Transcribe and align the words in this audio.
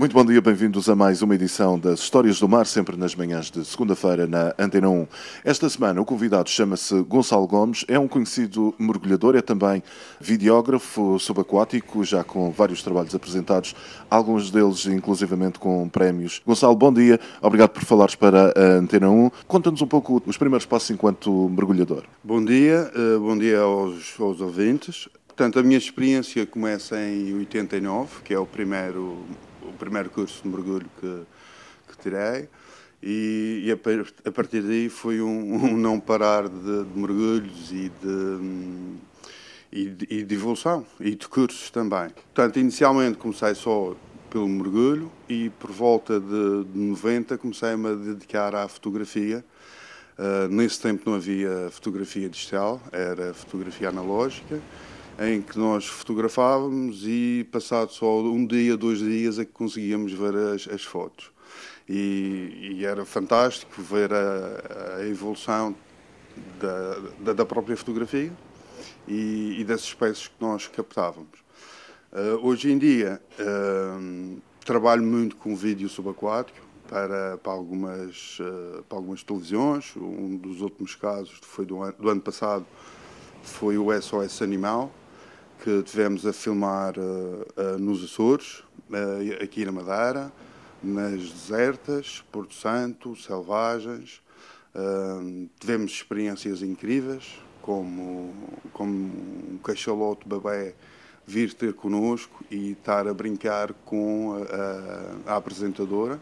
Muito 0.00 0.14
bom 0.14 0.24
dia, 0.24 0.40
bem-vindos 0.40 0.88
a 0.88 0.96
mais 0.96 1.20
uma 1.20 1.34
edição 1.34 1.78
das 1.78 2.00
Histórias 2.00 2.40
do 2.40 2.48
Mar, 2.48 2.64
sempre 2.64 2.96
nas 2.96 3.14
manhãs 3.14 3.50
de 3.50 3.62
segunda-feira 3.66 4.26
na 4.26 4.54
Antena 4.58 4.88
1. 4.88 5.06
Esta 5.44 5.68
semana 5.68 6.00
o 6.00 6.06
convidado 6.06 6.48
chama-se 6.48 7.02
Gonçalo 7.02 7.46
Gomes, 7.46 7.84
é 7.86 7.98
um 7.98 8.08
conhecido 8.08 8.74
mergulhador, 8.78 9.36
é 9.36 9.42
também 9.42 9.82
videógrafo 10.18 11.18
subaquático, 11.18 12.02
já 12.02 12.24
com 12.24 12.50
vários 12.50 12.82
trabalhos 12.82 13.14
apresentados, 13.14 13.76
alguns 14.10 14.50
deles 14.50 14.86
inclusivamente 14.86 15.58
com 15.58 15.86
prémios. 15.86 16.40
Gonçalo, 16.46 16.74
bom 16.74 16.94
dia, 16.94 17.20
obrigado 17.42 17.68
por 17.68 17.84
falares 17.84 18.14
para 18.14 18.54
a 18.56 18.78
Antena 18.78 19.10
1. 19.10 19.30
Conta-nos 19.46 19.82
um 19.82 19.86
pouco 19.86 20.22
os 20.24 20.38
primeiros 20.38 20.64
passos 20.64 20.88
enquanto 20.88 21.50
mergulhador. 21.50 22.04
Bom 22.24 22.42
dia, 22.42 22.90
eh, 22.94 23.18
bom 23.18 23.36
dia 23.36 23.60
aos, 23.60 24.18
aos 24.18 24.40
ouvintes. 24.40 25.10
Portanto, 25.28 25.58
a 25.58 25.62
minha 25.62 25.76
experiência 25.76 26.46
começa 26.46 26.98
em 26.98 27.34
89, 27.34 28.22
que 28.24 28.32
é 28.32 28.38
o 28.38 28.46
primeiro 28.46 29.18
o 29.62 29.72
primeiro 29.72 30.10
curso 30.10 30.42
de 30.42 30.48
mergulho 30.48 30.88
que, 31.00 31.22
que 31.88 32.02
tirei. 32.02 32.48
E, 33.02 33.62
e 33.64 33.72
a, 33.72 34.28
a, 34.28 34.32
partir 34.32 34.60
daí 34.62 34.88
foi 34.88 35.22
um, 35.22 35.54
um 35.54 35.76
não 35.76 35.98
parar 35.98 36.48
de, 36.48 36.84
de 36.84 36.98
mergulhos 36.98 37.72
e 37.72 37.88
de, 37.88 38.96
e 39.72 39.88
de, 39.88 40.06
e 40.10 40.22
de 40.22 40.34
evolução 40.34 40.86
e 40.98 41.14
de 41.14 41.26
cursos 41.26 41.70
também. 41.70 42.10
Portanto, 42.34 42.58
inicialmente 42.58 43.16
comecei 43.16 43.54
só 43.54 43.96
pelo 44.28 44.48
mergulho 44.48 45.10
e 45.28 45.50
por 45.58 45.70
volta 45.70 46.20
de, 46.20 46.64
de 46.64 46.78
90 46.78 47.38
comecei-me 47.38 47.88
a 47.88 47.94
dedicar 47.94 48.54
à 48.54 48.68
fotografia. 48.68 49.44
Uh, 50.18 50.48
nesse 50.48 50.78
tempo 50.78 51.08
não 51.08 51.16
havia 51.16 51.70
fotografia 51.70 52.28
digital, 52.28 52.80
era 52.92 53.32
fotografia 53.32 53.88
analógica 53.88 54.60
em 55.18 55.42
que 55.42 55.58
nós 55.58 55.86
fotografávamos 55.86 57.02
e 57.04 57.46
passado 57.50 57.92
só 57.92 58.20
um 58.22 58.46
dia, 58.46 58.76
dois 58.76 58.98
dias 58.98 59.38
é 59.38 59.44
que 59.44 59.52
conseguíamos 59.52 60.12
ver 60.12 60.34
as, 60.34 60.68
as 60.68 60.82
fotos. 60.82 61.30
E, 61.88 62.76
e, 62.78 62.84
era 62.84 63.04
fantástico 63.04 63.82
ver 63.82 64.12
a, 64.12 64.98
a 64.98 65.06
evolução 65.06 65.74
da, 66.60 66.94
da, 67.18 67.32
da, 67.32 67.44
própria 67.44 67.76
fotografia 67.76 68.32
e, 69.08 69.56
e, 69.58 69.64
das 69.64 69.80
espécies 69.80 70.28
que 70.28 70.34
nós 70.40 70.68
captávamos. 70.68 71.40
Uh, 72.12 72.46
hoje 72.46 72.70
em 72.70 72.78
dia 72.78 73.20
uh, 73.40 74.40
trabalho 74.64 75.02
muito 75.02 75.36
com 75.36 75.54
vídeo 75.56 75.88
subaquático 75.88 76.58
para, 76.88 77.38
para, 77.38 77.52
algumas, 77.52 78.38
uh, 78.40 78.82
para 78.88 78.98
algumas 78.98 79.22
televisões. 79.22 79.92
Um 79.96 80.36
dos 80.36 80.60
últimos 80.60 80.94
casos 80.94 81.38
foi 81.42 81.64
do 81.66 81.82
ano, 81.82 81.94
do 81.98 82.08
ano 82.08 82.20
passado 82.20 82.66
foi 83.42 83.78
o 83.78 83.88
SOS 84.00 84.42
Animal, 84.42 84.92
que 85.62 85.82
tivemos 85.82 86.26
a 86.26 86.32
filmar 86.32 86.94
uh, 86.98 87.02
uh, 87.02 87.78
nos 87.78 88.02
Açores, 88.02 88.62
uh, 88.88 89.42
aqui 89.42 89.64
na 89.64 89.72
Madeira, 89.72 90.32
nas 90.82 91.30
desertas, 91.30 92.24
Porto 92.32 92.54
Santo, 92.54 93.14
selvagens. 93.14 94.22
tivemos 95.58 95.92
experiências 95.92 96.62
incríveis, 96.62 97.38
como, 97.60 98.32
como 98.72 98.92
um 98.92 99.58
cachalote 99.62 100.26
babé 100.26 100.74
vir 101.26 101.52
ter 101.52 101.74
connosco 101.74 102.42
e 102.50 102.70
estar 102.70 103.06
a 103.06 103.12
brincar 103.12 103.74
com 103.84 104.42
a, 105.26 105.32
a 105.32 105.36
apresentadora. 105.36 106.18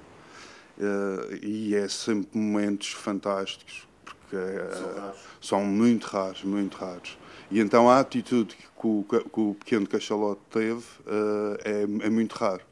e 1.41 1.77
é 1.77 1.87
sempre 1.87 2.37
momentos 2.37 2.89
fantásticos, 2.89 3.87
porque 4.05 4.37
são, 4.73 5.12
são 5.41 5.65
muito 5.65 6.07
raros, 6.07 6.43
muito 6.43 6.77
raros. 6.77 7.17
E 7.51 7.61
então 7.61 7.89
a 7.89 8.01
atitude 8.01 8.55
que 8.55 8.87
o, 8.87 9.05
que 9.05 9.41
o 9.41 9.55
pequeno 9.55 9.87
cachalote 9.87 10.41
teve 10.51 10.85
uh, 11.07 11.59
é, 11.65 11.83
é, 12.07 12.11
muito 12.11 12.33
raro. 12.35 12.63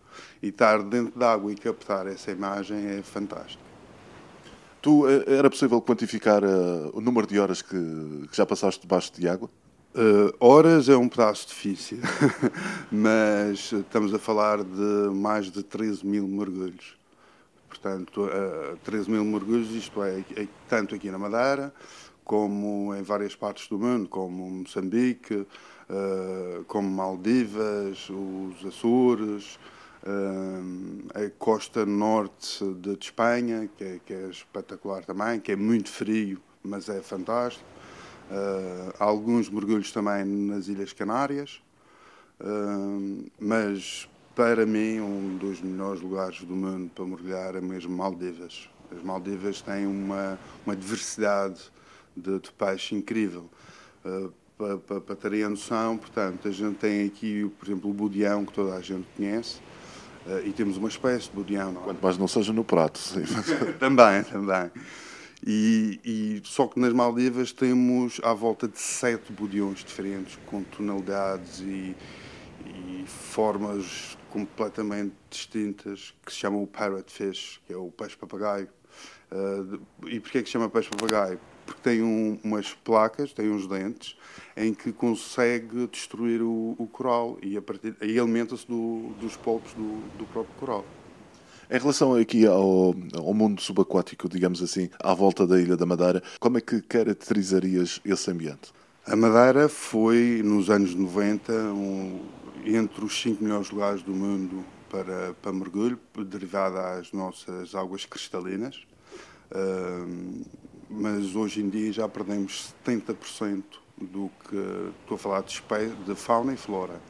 E 0.42 0.48
estar 0.48 0.82
dentro 0.82 1.18
d'água 1.18 1.50
e 1.50 1.54
captar 1.54 2.06
essa 2.06 2.30
imagem 2.30 2.86
é 2.86 3.02
fantástico. 3.02 3.62
Tu, 4.82 5.08
eh, 5.08 5.24
era 5.26 5.50
possível 5.50 5.80
quantificar 5.80 6.44
uh, 6.44 6.90
o 6.92 7.00
número 7.00 7.26
de 7.26 7.40
horas 7.40 7.60
que, 7.60 7.76
que, 8.30 8.36
já 8.36 8.46
passaste 8.46 8.82
debaixo 8.82 9.12
de 9.18 9.28
água? 9.28 9.50
Uh, 9.94 10.32
horas 10.38 10.88
é 10.88 10.96
um 10.96 11.08
pedaço 11.08 11.48
difícil, 11.48 11.98
mas 12.92 13.72
estamos 13.72 14.14
a 14.14 14.18
falar 14.18 14.62
de 14.62 15.10
mais 15.12 15.50
de 15.50 15.62
13 15.62 16.06
mil 16.06 16.28
mergulhos. 16.28 16.96
Portanto, 17.68 18.26
uh, 18.26 18.76
13 18.84 19.10
mil 19.10 19.24
mergulhos, 19.24 19.70
isto 19.70 20.02
é, 20.02 20.20
é 20.36 20.46
tanto 20.68 20.94
aqui 20.94 21.10
na 21.10 21.18
Madeira, 21.18 21.72
como 22.26 22.92
em 22.92 23.02
várias 23.02 23.36
partes 23.36 23.68
do 23.68 23.78
mundo, 23.78 24.08
como 24.08 24.50
Moçambique, 24.50 25.34
uh, 25.36 26.64
como 26.66 26.90
Maldivas, 26.90 28.10
os 28.10 28.66
Açores, 28.66 29.60
uh, 30.02 31.06
a 31.14 31.30
costa 31.38 31.86
norte 31.86 32.64
de, 32.74 32.98
Espanha, 33.00 33.70
que 33.78 33.84
é, 33.84 34.00
que 34.04 34.12
é, 34.12 34.28
espetacular 34.28 35.04
também, 35.04 35.38
que 35.38 35.52
é 35.52 35.56
muito 35.56 35.88
frio, 35.88 36.42
mas 36.64 36.88
é 36.88 37.00
fantástico. 37.00 37.64
Uh, 38.28 38.92
alguns 38.98 39.48
mergulhos 39.48 39.92
também 39.92 40.24
nas 40.24 40.66
Ilhas 40.66 40.92
Canárias, 40.92 41.62
mas 43.40 44.06
para 44.34 44.66
mim 44.66 45.00
um 45.00 45.38
dos 45.38 45.62
melhores 45.62 46.02
lugares 46.02 46.42
do 46.42 46.54
mundo 46.54 46.90
para 46.94 47.06
mergulhar 47.06 47.54
é 47.54 47.60
mesmo 47.60 47.96
Maldivas. 47.96 48.68
As 48.94 49.02
Maldivas 49.02 49.62
têm 49.62 49.86
uma, 49.86 50.38
uma 50.66 50.76
diversidade 50.76 51.70
de, 52.16 52.38
de 52.40 52.52
peixe 52.52 52.94
incrível. 52.94 53.48
Uh, 54.04 54.32
para, 54.56 54.78
para, 54.78 55.00
para 55.00 55.16
terem 55.16 55.44
a 55.44 55.50
noção, 55.50 55.98
portanto, 55.98 56.48
a 56.48 56.50
gente 56.50 56.76
tem 56.76 57.06
aqui, 57.06 57.50
por 57.58 57.66
exemplo, 57.66 57.90
o 57.90 57.92
budião, 57.92 58.44
que 58.44 58.52
toda 58.52 58.74
a 58.74 58.80
gente 58.80 59.06
conhece, 59.16 59.60
uh, 60.26 60.46
e 60.46 60.52
temos 60.52 60.76
uma 60.76 60.88
espécie 60.88 61.28
de 61.28 61.36
budião. 61.36 61.72
Não 61.72 61.82
é? 61.82 61.84
Quanto 61.84 62.02
mais 62.02 62.18
não 62.18 62.26
seja 62.26 62.52
no 62.52 62.64
prato, 62.64 62.98
sim. 62.98 63.22
também, 63.78 64.22
também. 64.24 64.70
E, 65.46 66.00
e, 66.04 66.42
só 66.44 66.66
que 66.66 66.80
nas 66.80 66.92
Maldivas 66.92 67.52
temos 67.52 68.20
à 68.24 68.32
volta 68.32 68.66
de 68.66 68.78
sete 68.78 69.32
budiões 69.32 69.84
diferentes, 69.84 70.38
com 70.46 70.62
tonalidades 70.62 71.60
e, 71.60 71.94
e 72.64 73.04
formas 73.06 74.16
completamente 74.30 75.14
distintas, 75.30 76.14
que 76.24 76.32
se 76.32 76.38
chamam 76.38 76.62
o 76.62 76.66
parrot 76.66 77.12
fish, 77.12 77.60
que 77.66 77.72
é 77.72 77.76
o 77.76 77.90
peixe-papagaio. 77.90 78.68
Uh, 79.30 79.80
e 80.06 80.18
porquê 80.20 80.38
é 80.38 80.42
que 80.42 80.48
se 80.48 80.52
chama 80.52 80.68
peixe-papagaio? 80.68 81.38
Porque 81.66 81.80
tem 81.82 82.02
um, 82.02 82.38
umas 82.42 82.72
placas, 82.72 83.32
tem 83.32 83.50
uns 83.50 83.66
dentes, 83.66 84.16
em 84.56 84.72
que 84.72 84.92
consegue 84.92 85.86
destruir 85.88 86.40
o, 86.40 86.76
o 86.78 86.86
coral 86.86 87.36
e, 87.42 87.56
a 87.56 87.62
partir, 87.62 87.94
e 88.00 88.18
alimenta-se 88.18 88.66
do, 88.66 89.10
dos 89.20 89.36
polpos 89.36 89.72
do, 89.74 90.00
do 90.16 90.24
próprio 90.26 90.54
coral. 90.54 90.84
Em 91.68 91.78
relação 91.78 92.14
aqui 92.14 92.46
ao, 92.46 92.94
ao, 93.14 93.34
mundo 93.34 93.60
subaquático, 93.60 94.28
digamos 94.28 94.62
assim, 94.62 94.88
à 95.02 95.12
volta 95.12 95.44
da 95.44 95.60
Ilha 95.60 95.76
da 95.76 95.84
Madeira, 95.84 96.22
como 96.38 96.58
é 96.58 96.60
que 96.60 96.80
caracterizarias 96.80 98.00
esse 98.04 98.30
ambiente? 98.30 98.72
A 99.04 99.16
Madeira 99.16 99.68
foi, 99.68 100.42
nos 100.44 100.70
anos 100.70 100.94
90, 100.94 101.52
um, 101.52 102.20
entre 102.64 103.04
os 103.04 103.20
cinco 103.20 103.42
melhores 103.42 103.70
lugares 103.70 104.02
do 104.02 104.12
mundo 104.12 104.64
para, 104.88 105.34
para 105.42 105.52
mergulho, 105.52 105.98
derivada 106.26 106.98
às 106.98 107.12
nossas 107.12 107.74
águas 107.74 108.04
cristalinas. 108.04 108.82
Uh, 109.50 110.44
mas 110.88 111.34
hoje 111.34 111.60
em 111.60 111.68
dia 111.68 111.92
já 111.92 112.08
perdemos 112.08 112.74
70% 112.86 113.62
do 114.00 114.30
que 114.44 114.56
estou 115.00 115.14
a 115.14 115.18
falar 115.18 115.42
de, 115.42 115.60
de 116.04 116.14
fauna 116.14 116.52
e 116.52 116.56
flora. 116.56 117.00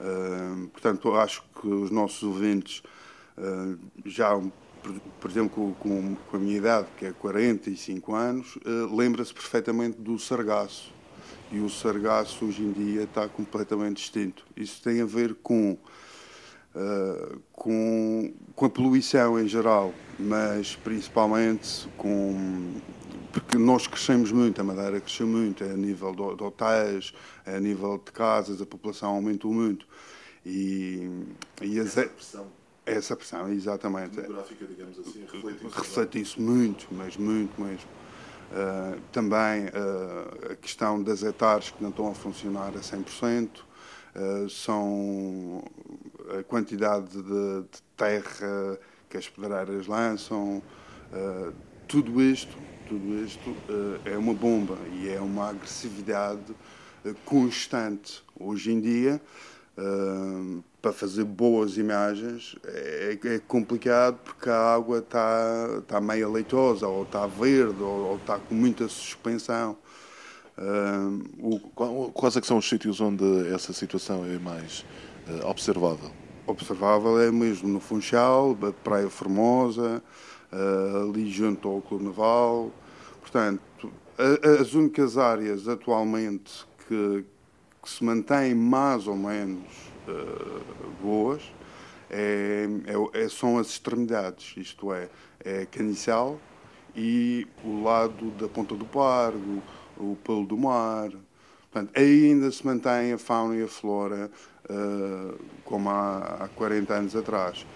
Uh, 0.00 0.68
portanto, 0.68 1.14
acho 1.14 1.42
que 1.60 1.66
os 1.66 1.90
nossos 1.90 2.22
ouvintes 2.22 2.82
uh, 3.36 3.78
já, 4.04 4.34
por, 4.36 5.00
por 5.20 5.30
exemplo, 5.30 5.76
com, 5.80 6.16
com, 6.30 6.36
a 6.36 6.40
minha 6.40 6.56
idade, 6.56 6.86
que 6.96 7.06
é 7.06 7.12
45 7.12 8.14
anos, 8.14 8.56
uh, 8.56 8.96
lembra-se 8.96 9.34
perfeitamente 9.34 9.98
do 10.00 10.18
sargaço. 10.18 10.92
E 11.50 11.58
o 11.60 11.68
sargaço 11.68 12.44
hoje 12.44 12.62
em 12.62 12.72
dia 12.72 13.02
está 13.04 13.28
completamente 13.28 13.96
distinto. 13.96 14.44
Isso 14.56 14.82
tem 14.82 15.00
a 15.00 15.06
ver 15.06 15.34
com 15.42 15.78
uh, 16.74 17.40
com, 17.52 18.32
com 18.54 18.66
a 18.66 18.70
poluição 18.70 19.38
em 19.38 19.48
geral, 19.48 19.92
mas 20.18 20.76
principalmente 20.76 21.88
com. 21.96 22.74
Porque 23.32 23.58
nós 23.58 23.86
crescemos 23.86 24.32
muito, 24.32 24.60
a 24.60 24.64
Madeira 24.64 25.00
cresceu 25.00 25.26
muito, 25.26 25.62
é 25.62 25.70
a 25.70 25.76
nível 25.76 26.12
de, 26.12 26.36
de 26.36 26.42
hotéis, 26.42 27.12
é 27.44 27.56
a 27.56 27.60
nível 27.60 27.98
de 27.98 28.10
casas, 28.10 28.60
a 28.60 28.66
população 28.66 29.10
aumentou 29.10 29.52
muito. 29.52 29.86
E, 30.44 31.10
e 31.62 31.78
essa 31.78 32.06
pressão. 32.06 32.46
Essa 32.86 33.14
pressão, 33.14 33.52
exatamente. 33.52 34.16
Demográfica, 34.16 34.64
digamos 34.64 34.98
assim, 34.98 35.26
reflete 35.30 35.66
isso. 35.66 35.78
Reflete 35.78 36.20
isso 36.20 36.40
muito, 36.40 36.88
mas 36.90 37.16
muito 37.18 37.60
mesmo. 37.60 37.88
Uh, 38.50 38.98
também 39.12 39.66
uh, 39.66 40.52
a 40.52 40.56
questão 40.56 41.02
das 41.02 41.22
hectares 41.22 41.68
que 41.68 41.82
não 41.82 41.90
estão 41.90 42.08
a 42.10 42.14
funcionar 42.14 42.68
a 42.68 42.80
100%, 42.80 43.50
uh, 43.58 44.48
são 44.48 45.62
a 46.38 46.42
quantidade 46.44 47.10
de, 47.10 47.22
de, 47.22 47.82
terra 47.94 48.78
que 49.10 49.18
as 49.18 49.28
pedreiras 49.28 49.86
lançam, 49.86 50.62
tudo 51.88 52.20
isto, 52.20 52.56
tudo 52.88 53.24
isto 53.24 53.50
uh, 53.50 54.00
é 54.04 54.16
uma 54.16 54.32
bomba 54.32 54.78
e 54.94 55.08
é 55.08 55.20
uma 55.20 55.50
agressividade 55.50 56.54
constante. 57.24 58.22
Hoje 58.38 58.72
em 58.72 58.80
dia, 58.80 59.20
para 60.82 60.92
fazer 60.92 61.24
boas 61.24 61.76
imagens 61.76 62.56
é, 62.64 63.18
é, 63.24 63.38
complicado 63.38 64.18
porque 64.24 64.50
a 64.50 64.74
água 64.74 64.98
está 64.98 65.82
tá 65.86 66.00
meio 66.00 66.32
leitosa, 66.32 66.88
ou 66.88 67.04
está 67.04 67.26
verde, 67.26 67.80
ou, 67.80 68.16
está 68.16 68.38
com 68.38 68.54
muita 68.54 68.88
suspensão. 68.88 69.76
Quais 72.12 72.36
é 72.36 72.42
são 72.42 72.58
os 72.58 72.68
sítios 72.68 73.00
onde 73.00 73.24
essa 73.54 73.72
situação 73.72 74.24
é 74.24 74.38
mais 74.38 74.84
observável? 75.44 76.10
Observável 76.46 77.20
é 77.20 77.30
mesmo 77.30 77.68
no 77.68 77.78
Funchal, 77.78 78.56
Praia 78.82 79.08
Formosa, 79.08 80.02
ali 80.50 81.30
junto 81.30 81.68
ao 81.68 81.80
Clube 81.80 82.04
Naval. 82.04 82.70
Portanto, 83.20 83.92
as 84.60 84.74
únicas 84.74 85.16
áreas 85.16 85.68
atualmente 85.68 86.66
que, 86.86 87.24
que 87.82 87.90
se 87.90 88.02
mantêm 88.02 88.54
mais 88.54 89.06
ou 89.06 89.16
menos 89.16 89.68
uh, 90.08 90.90
boas 91.02 91.42
é, 92.10 92.66
é, 92.86 93.24
é, 93.24 93.28
são 93.28 93.58
as 93.58 93.68
extremidades, 93.68 94.54
isto 94.56 94.92
é, 94.92 95.08
é 95.44 95.66
Caniçal 95.66 96.40
e 96.96 97.46
o 97.62 97.82
lado 97.82 98.30
da 98.32 98.48
Ponta 98.48 98.74
do 98.74 98.86
Pargo, 98.86 99.62
o 99.96 100.16
Pelo 100.24 100.46
do 100.46 100.56
Mar. 100.56 101.10
Portanto, 101.70 101.92
aí 101.94 102.30
ainda 102.30 102.50
se 102.50 102.64
mantém 102.64 103.12
a 103.12 103.18
fauna 103.18 103.56
e 103.56 103.62
a 103.62 103.68
flora 103.68 104.30
uh, 104.70 105.38
como 105.64 105.90
há, 105.90 106.38
há 106.40 106.48
40 106.48 106.94
anos 106.94 107.14
atrás, 107.14 107.66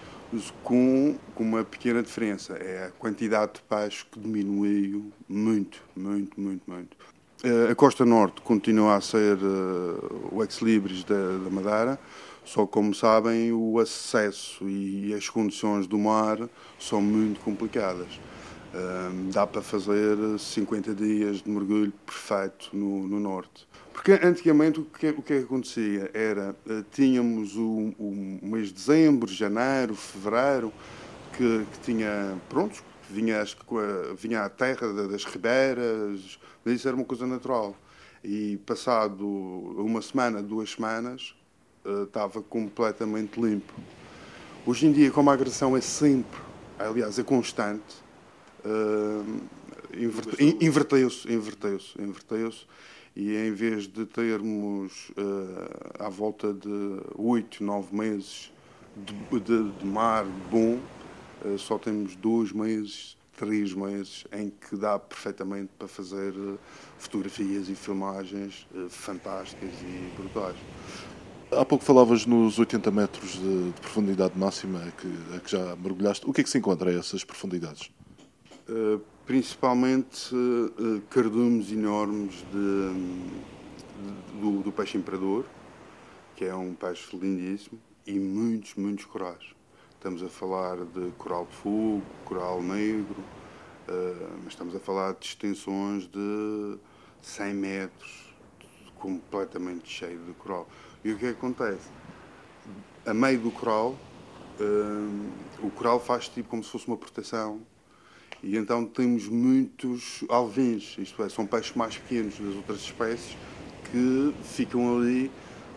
com, 0.63 1.15
com 1.35 1.43
uma 1.43 1.63
pequena 1.63 2.01
diferença, 2.01 2.53
é 2.53 2.87
a 2.87 2.91
quantidade 2.91 3.53
de 3.53 3.61
peixe 3.61 4.05
que 4.11 4.19
diminuiu 4.19 5.11
muito, 5.27 5.81
muito, 5.95 6.39
muito, 6.39 6.63
muito. 6.69 6.97
Uh, 7.43 7.71
a 7.71 7.75
costa 7.75 8.05
norte 8.05 8.41
continua 8.41 8.95
a 8.95 9.01
ser 9.01 9.37
uh, 9.37 10.29
o 10.31 10.41
ex-libris 10.43 11.03
da, 11.03 11.37
da 11.43 11.49
Madeira, 11.49 11.99
só 12.45 12.65
como 12.65 12.93
sabem, 12.93 13.51
o 13.51 13.79
acesso 13.79 14.67
e 14.67 15.13
as 15.13 15.29
condições 15.29 15.87
do 15.87 15.97
mar 15.97 16.37
são 16.79 17.01
muito 17.01 17.39
complicadas. 17.39 18.19
Um, 18.73 19.29
dá 19.29 19.45
para 19.45 19.61
fazer 19.61 20.17
50 20.39 20.95
dias 20.95 21.43
de 21.43 21.49
mergulho 21.49 21.93
perfeito 22.05 22.69
no, 22.73 23.07
no 23.07 23.19
norte. 23.19 23.67
Porque 23.93 24.13
antigamente 24.23 24.79
o 24.79 24.85
que, 24.85 25.09
o 25.09 25.21
que 25.21 25.33
acontecia 25.33 26.09
era, 26.13 26.55
uh, 26.65 26.83
tínhamos 26.91 27.55
o, 27.55 27.93
mês 28.41 28.67
de 28.67 28.73
dezembro, 28.73 29.31
janeiro, 29.31 29.95
fevereiro, 29.95 30.73
que, 31.37 31.65
que 31.71 31.79
tinha, 31.79 32.35
pronto, 32.49 32.83
vinha, 33.09 33.39
as, 33.39 33.55
vinha 34.17 34.43
a 34.43 34.49
terra 34.49 34.91
das 35.07 35.23
ribeiras, 35.23 36.39
isso 36.65 36.87
era 36.87 36.97
uma 36.97 37.05
coisa 37.05 37.27
natural. 37.27 37.75
E 38.23 38.57
passado 38.65 39.27
uma 39.27 40.01
semana, 40.01 40.41
duas 40.41 40.71
semanas, 40.71 41.35
uh, 41.85 42.03
estava 42.03 42.41
completamente 42.41 43.39
limpo. 43.39 43.73
Hoje 44.65 44.87
em 44.87 44.91
dia, 44.91 45.11
como 45.11 45.29
a 45.29 45.33
agressão 45.33 45.77
é 45.77 45.81
sempre, 45.81 46.39
aliás, 46.79 47.19
é 47.19 47.23
constante, 47.23 47.95
uh, 48.65 49.41
inverteu-se, 50.59 51.31
inverteu-se, 51.31 52.01
inverteu-se, 52.01 52.65
e 53.15 53.35
em 53.35 53.51
vez 53.51 53.87
de 53.87 54.05
termos 54.05 55.09
uh, 55.11 56.03
à 56.03 56.09
volta 56.09 56.53
de 56.53 57.01
oito, 57.15 57.63
nove 57.63 57.95
meses 57.95 58.51
de, 58.95 59.39
de, 59.39 59.71
de 59.71 59.85
mar 59.85 60.25
bom, 60.49 60.79
uh, 61.45 61.57
só 61.57 61.77
temos 61.77 62.15
dois 62.15 62.51
meses, 62.51 63.15
três 63.37 63.73
meses 63.73 64.25
em 64.31 64.49
que 64.49 64.75
dá 64.75 64.97
perfeitamente 64.97 65.69
para 65.77 65.87
fazer 65.87 66.33
fotografias 66.97 67.69
e 67.69 67.75
filmagens 67.75 68.67
fantásticas 68.89 69.73
e 69.81 70.13
brutais. 70.15 70.55
Há 71.51 71.65
pouco 71.65 71.83
falavas 71.83 72.25
nos 72.25 72.57
80 72.57 72.89
metros 72.89 73.33
de, 73.33 73.71
de 73.71 73.81
profundidade 73.81 74.37
máxima 74.37 74.79
a 74.79 74.91
que, 74.91 75.35
a 75.35 75.39
que, 75.39 75.51
já 75.51 75.75
mergulhaste. 75.75 76.27
O 76.27 76.33
que 76.33 76.41
é 76.41 76.43
que 76.43 76.49
se 76.49 76.57
encontra 76.57 76.89
a 76.89 76.93
essas 76.93 77.23
profundidades? 77.23 77.91
Principalmente 79.25 80.35
uh, 80.35 81.01
cardumes 81.09 81.71
enormes 81.71 82.43
de, 82.51 82.93
de, 84.01 84.41
do, 84.41 84.61
do, 84.63 84.71
peixe 84.71 84.97
imperador, 84.97 85.45
que 86.35 86.43
é 86.43 86.53
um 86.53 86.73
peixe 86.73 87.15
lindíssimo, 87.15 87.79
e 88.05 88.19
muitos, 88.19 88.75
muitos 88.75 89.05
corais. 89.05 89.55
Estamos 89.91 90.21
a 90.21 90.27
falar 90.27 90.75
de 90.75 91.11
coral 91.17 91.45
de 91.49 91.55
fogo, 91.55 92.03
coral 92.25 92.61
negro, 92.61 93.15
uh, 93.87 94.39
mas 94.43 94.51
estamos 94.51 94.75
a 94.75 94.79
falar 94.79 95.13
de 95.13 95.25
extensões 95.25 96.05
de 96.05 96.77
100 97.21 97.53
metros, 97.53 98.35
completamente 98.99 99.89
cheio 99.89 100.19
de 100.25 100.33
coral. 100.33 100.67
E 101.01 101.13
o 101.13 101.17
que 101.17 101.27
acontece? 101.27 101.89
A 103.05 103.13
meio 103.13 103.39
do 103.39 103.51
coral, 103.51 103.95
uh, 104.59 105.65
o 105.65 105.71
coral 105.71 106.01
faz 106.01 106.27
tipo 106.27 106.49
como 106.49 106.61
se 106.61 106.69
fosse 106.69 106.87
uma 106.87 106.97
proteção. 106.97 107.61
E 108.43 108.57
então 108.57 108.85
temos 108.85 109.29
muitos 109.29 110.21
alvins, 110.27 110.97
isto 110.97 111.23
é, 111.23 111.29
são 111.29 111.47
peixes 111.47 111.73
mais 111.77 111.97
pequenos 111.97 112.37
das 112.37 112.55
outras 112.55 112.81
espécies 112.81 113.37
que 113.89 114.33
ficam 114.43 114.97
ali 114.97 115.31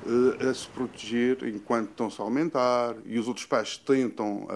uh, 0.04 0.50
a 0.50 0.52
se 0.52 0.66
proteger 0.68 1.46
enquanto 1.46 1.90
estão-se 1.90 2.20
a 2.20 2.24
aumentar. 2.24 2.96
E 3.04 3.20
os 3.20 3.28
outros 3.28 3.46
peixes 3.46 3.78
tentam 3.78 4.48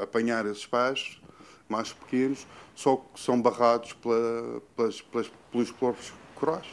apanhar 0.00 0.46
esses 0.46 0.64
peixes 0.64 1.20
mais 1.68 1.92
pequenos, 1.92 2.46
só 2.74 2.96
que 2.96 3.20
são 3.20 3.40
barrados 3.40 3.92
pela, 3.92 4.62
pelas, 4.74 5.02
pelas, 5.02 5.30
pelos 5.52 5.70
próprios 5.70 6.12
corais. 6.34 6.66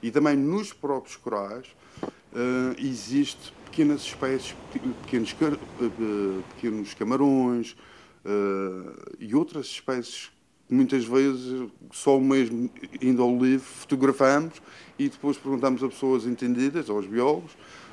E 0.00 0.12
também 0.12 0.36
nos 0.36 0.72
próprios 0.72 1.16
corais 1.16 1.66
uh, 2.02 2.76
existe 2.78 3.52
pequenas 3.64 4.02
espécies, 4.02 4.54
pequenos, 5.02 5.32
uh, 5.32 6.42
pequenos 6.54 6.94
camarões 6.94 7.76
uh, 8.24 9.16
e 9.18 9.34
outras 9.34 9.66
espécies 9.66 10.30
que 10.66 10.74
muitas 10.74 11.04
vezes 11.04 11.68
só 11.90 12.20
mesmo 12.20 12.70
indo 13.00 13.22
ao 13.22 13.36
livro 13.36 13.66
fotografamos 13.66 14.60
e 14.98 15.08
depois 15.08 15.38
perguntamos 15.38 15.82
a 15.82 15.88
pessoas 15.88 16.26
entendidas, 16.26 16.90
aos 16.90 17.06
biólogos, 17.06 17.52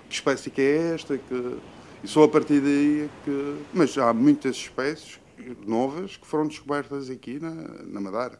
que 0.09 0.15
espécie 0.15 0.49
que 0.49 0.61
é 0.61 0.93
esta, 0.93 1.17
que... 1.17 1.57
e 2.03 2.07
só 2.07 2.23
a 2.23 2.27
partir 2.27 2.59
daí 2.59 3.01
é 3.01 3.09
que... 3.23 3.55
Mas 3.73 3.97
há 3.97 4.13
muitas 4.13 4.57
espécies 4.57 5.19
novas 5.65 6.17
que 6.17 6.25
foram 6.27 6.47
descobertas 6.47 7.09
aqui 7.09 7.39
na, 7.39 7.51
na 7.85 8.01
Madeira. 8.01 8.39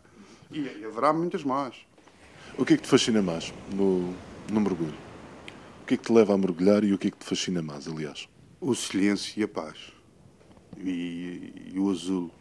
E, 0.52 0.60
e 0.60 0.86
haverá 0.86 1.14
muitas 1.14 1.44
mais. 1.44 1.76
O 2.58 2.66
que 2.66 2.74
é 2.74 2.78
que 2.78 2.84
te 2.84 2.90
fascina 2.90 3.22
mais 3.22 3.54
no, 3.74 4.14
no 4.52 4.62
mergulho? 4.62 4.94
O 5.82 5.86
que 5.86 5.96
é 5.96 5.98
que 5.98 6.04
te 6.04 6.12
leva 6.12 6.34
a 6.34 6.38
mergulhar 6.38 6.84
e 6.84 6.94
o 6.94 6.98
que 6.98 7.08
é 7.08 7.12
que 7.12 7.18
te 7.18 7.26
fascina 7.26 7.62
mais, 7.62 7.88
aliás? 7.88 8.28
O 8.60 8.74
silêncio 8.74 9.40
e 9.40 9.44
a 9.44 9.48
paz. 9.48 9.95
E, 10.78 11.72
e 11.74 11.80
o 11.80 11.90
azul. 11.90 12.32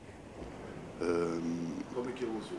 Um, 1.00 1.94
Como 1.94 2.08
é 2.08 2.12
que 2.12 2.24
é 2.24 2.28
o 2.28 2.36
azul? 2.36 2.58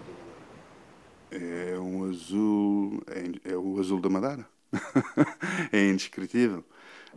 É 1.32 1.79
um 1.79 2.03
azul. 2.10 3.03
É, 3.08 3.51
é 3.53 3.58
o 3.58 3.79
azul 3.79 4.00
da 4.00 4.10
Madeira. 4.10 4.48
é 5.72 5.89
indescritível. 5.89 6.63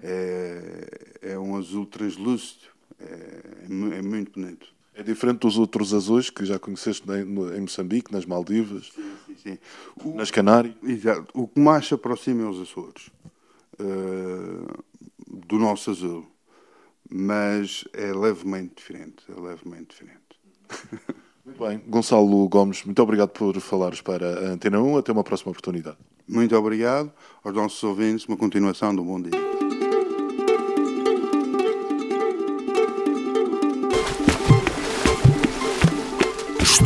É, 0.02 1.18
é 1.22 1.38
um 1.38 1.56
azul 1.56 1.86
translúcido. 1.86 2.66
É, 3.00 3.40
é, 3.98 4.02
muito 4.02 4.32
bonito. 4.40 4.66
É 4.94 5.02
diferente 5.02 5.40
dos 5.40 5.56
outros 5.56 5.94
azuis 5.94 6.28
que 6.28 6.44
já 6.44 6.58
conheceste 6.58 7.04
em 7.12 7.24
Moçambique, 7.60 8.12
nas 8.12 8.26
Maldivas, 8.26 8.90
sim, 8.92 9.14
sim, 9.26 9.36
sim. 9.36 9.58
O, 10.04 10.14
nas 10.16 10.30
Canárias? 10.30 10.74
Exato. 10.82 11.28
O 11.32 11.46
que 11.46 11.60
mais 11.60 11.86
se 11.86 11.94
aproxima 11.94 12.42
é 12.42 12.46
os 12.46 12.60
Açores. 12.60 13.08
Uh, 13.78 14.82
do 15.28 15.56
nosso 15.56 15.92
azul, 15.92 16.26
mas 17.10 17.84
é 17.92 18.12
levemente 18.12 18.74
diferente, 18.76 19.24
é 19.28 19.40
levemente 19.40 19.88
diferente. 19.90 20.18
Muito 21.44 21.64
bem, 21.66 21.82
Gonçalo 21.86 22.46
Gomes, 22.48 22.84
muito 22.84 23.02
obrigado 23.02 23.30
por 23.30 23.58
falares 23.60 24.02
para 24.02 24.26
a 24.26 24.52
Antena 24.52 24.82
1, 24.82 24.98
até 24.98 25.12
uma 25.12 25.24
próxima 25.24 25.50
oportunidade. 25.50 25.96
Muito 26.28 26.54
obrigado 26.54 27.10
aos 27.42 27.54
nossos 27.54 27.82
ouvintes, 27.82 28.26
uma 28.26 28.36
continuação 28.36 28.94
do 28.94 29.02
bom 29.02 29.20
dia. 29.20 29.47